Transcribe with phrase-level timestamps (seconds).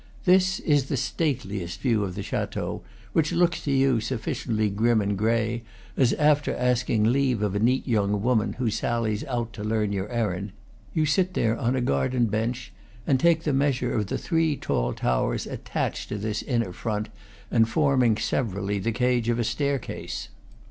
[0.25, 2.81] This is the stateliest view of the chateau,
[3.13, 5.61] which looks to you sufficiently grim and gray
[5.95, 10.09] as, after asking leave of a neat young woman who sallies out to learn your
[10.09, 10.53] errand,
[10.91, 12.73] you sit there on a garden bench
[13.05, 17.09] and take the measure of the three tall towers attached to this inner front
[17.51, 20.29] and forming sever ally the cage of a staircase.